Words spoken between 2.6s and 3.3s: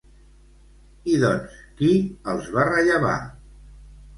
rellevar?